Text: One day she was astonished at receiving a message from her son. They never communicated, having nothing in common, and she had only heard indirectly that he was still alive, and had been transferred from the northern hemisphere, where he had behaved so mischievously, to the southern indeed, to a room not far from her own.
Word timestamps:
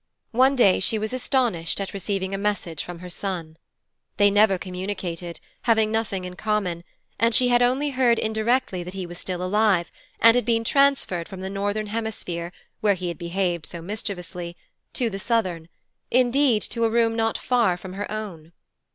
One 0.31 0.55
day 0.55 0.79
she 0.79 0.97
was 0.97 1.13
astonished 1.13 1.79
at 1.79 1.93
receiving 1.93 2.33
a 2.33 2.37
message 2.39 2.83
from 2.83 2.97
her 3.05 3.09
son. 3.09 3.55
They 4.17 4.31
never 4.31 4.57
communicated, 4.57 5.39
having 5.65 5.91
nothing 5.91 6.25
in 6.25 6.35
common, 6.37 6.83
and 7.19 7.35
she 7.35 7.49
had 7.49 7.61
only 7.61 7.91
heard 7.91 8.17
indirectly 8.17 8.81
that 8.81 8.95
he 8.95 9.05
was 9.05 9.19
still 9.19 9.43
alive, 9.43 9.91
and 10.19 10.33
had 10.33 10.43
been 10.43 10.63
transferred 10.63 11.27
from 11.29 11.41
the 11.41 11.51
northern 11.51 11.85
hemisphere, 11.85 12.51
where 12.79 12.95
he 12.95 13.09
had 13.09 13.19
behaved 13.19 13.67
so 13.67 13.79
mischievously, 13.79 14.57
to 14.93 15.11
the 15.11 15.19
southern 15.19 15.69
indeed, 16.09 16.63
to 16.63 16.83
a 16.83 16.89
room 16.89 17.15
not 17.15 17.37
far 17.37 17.77
from 17.77 17.93
her 17.93 18.11
own. 18.11 18.53